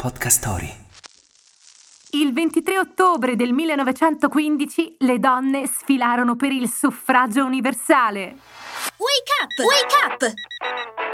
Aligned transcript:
Podcast 0.00 0.38
Story. 0.38 0.72
Il 2.10 2.32
23 2.32 2.78
ottobre 2.78 3.34
del 3.34 3.52
1915 3.52 4.98
le 5.00 5.18
donne 5.18 5.66
sfilarono 5.66 6.36
per 6.36 6.52
il 6.52 6.70
suffragio 6.70 7.44
universale. 7.44 8.36
Wake 8.96 9.32
up! 9.42 9.58
Wake 9.58 9.94
up! 10.06 10.32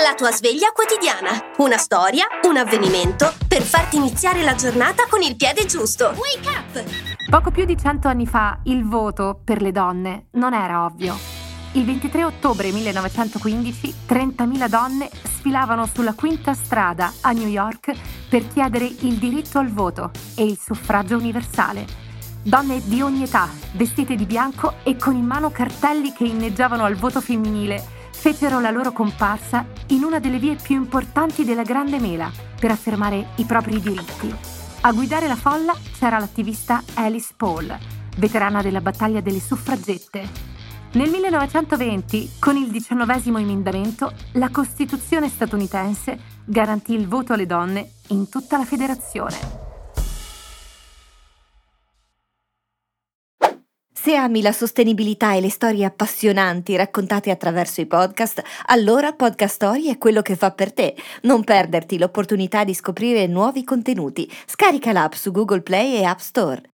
La 0.00 0.14
tua 0.14 0.30
sveglia 0.30 0.70
quotidiana. 0.70 1.54
Una 1.56 1.76
storia, 1.76 2.28
un 2.44 2.56
avvenimento 2.56 3.34
per 3.48 3.62
farti 3.62 3.96
iniziare 3.96 4.42
la 4.42 4.54
giornata 4.54 5.06
con 5.08 5.22
il 5.22 5.34
piede 5.34 5.66
giusto. 5.66 6.14
Wake 6.16 6.48
up! 6.48 6.84
Poco 7.28 7.50
più 7.50 7.64
di 7.64 7.76
cento 7.76 8.06
anni 8.06 8.28
fa 8.28 8.60
il 8.66 8.84
voto 8.84 9.40
per 9.44 9.60
le 9.60 9.72
donne 9.72 10.26
non 10.34 10.54
era 10.54 10.84
ovvio. 10.84 11.18
Il 11.72 11.84
23 11.84 12.22
ottobre 12.22 12.70
1915 12.70 13.94
30.000 14.08 14.68
donne 14.68 15.10
sfilavano 15.38 15.86
sulla 15.86 16.14
Quinta 16.14 16.52
Strada 16.52 17.12
a 17.20 17.30
New 17.30 17.46
York 17.46 17.92
per 18.28 18.48
chiedere 18.48 18.86
il 18.86 19.18
diritto 19.18 19.60
al 19.60 19.68
voto 19.68 20.10
e 20.34 20.44
il 20.44 20.58
suffragio 20.60 21.16
universale. 21.16 21.86
Donne 22.42 22.82
di 22.84 23.00
ogni 23.02 23.22
età, 23.22 23.48
vestite 23.74 24.16
di 24.16 24.24
bianco 24.26 24.74
e 24.82 24.96
con 24.96 25.14
in 25.14 25.24
mano 25.24 25.50
cartelli 25.50 26.12
che 26.12 26.24
inneggiavano 26.24 26.82
al 26.82 26.96
voto 26.96 27.20
femminile, 27.20 27.80
fecero 28.12 28.58
la 28.58 28.70
loro 28.70 28.90
comparsa 28.90 29.64
in 29.88 30.02
una 30.02 30.18
delle 30.18 30.38
vie 30.38 30.56
più 30.56 30.74
importanti 30.74 31.44
della 31.44 31.62
Grande 31.62 32.00
Mela 32.00 32.30
per 32.58 32.72
affermare 32.72 33.28
i 33.36 33.44
propri 33.44 33.80
diritti. 33.80 34.34
A 34.80 34.92
guidare 34.92 35.28
la 35.28 35.36
folla 35.36 35.72
c'era 35.96 36.18
l'attivista 36.18 36.82
Alice 36.94 37.32
Paul, 37.36 37.78
veterana 38.16 38.60
della 38.60 38.80
battaglia 38.80 39.20
delle 39.20 39.40
suffragette. 39.40 40.56
Nel 40.92 41.10
1920, 41.10 42.30
con 42.38 42.56
il 42.56 42.70
diciannovesimo 42.70 43.38
emendamento, 43.38 44.10
la 44.32 44.48
Costituzione 44.48 45.28
statunitense 45.28 46.18
garantì 46.46 46.94
il 46.94 47.06
voto 47.06 47.34
alle 47.34 47.44
donne 47.44 47.90
in 48.08 48.30
tutta 48.30 48.56
la 48.56 48.64
federazione. 48.64 49.66
Se 53.92 54.14
ami 54.14 54.40
la 54.40 54.52
sostenibilità 54.52 55.34
e 55.34 55.42
le 55.42 55.50
storie 55.50 55.84
appassionanti 55.84 56.74
raccontate 56.76 57.30
attraverso 57.30 57.82
i 57.82 57.86
podcast, 57.86 58.42
allora 58.66 59.12
Podcast 59.12 59.56
Story 59.56 59.90
è 59.90 59.98
quello 59.98 60.22
che 60.22 60.36
fa 60.36 60.52
per 60.52 60.72
te. 60.72 60.96
Non 61.22 61.44
perderti 61.44 61.98
l'opportunità 61.98 62.64
di 62.64 62.72
scoprire 62.72 63.26
nuovi 63.26 63.62
contenuti. 63.64 64.26
Scarica 64.46 64.92
l'app 64.92 65.12
su 65.12 65.32
Google 65.32 65.60
Play 65.60 65.96
e 65.96 66.04
App 66.04 66.20
Store. 66.20 66.70